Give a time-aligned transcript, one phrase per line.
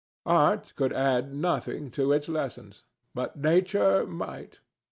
[0.25, 2.81] Art could add nothing to its lessons,
[3.13, 4.59] but Nature might.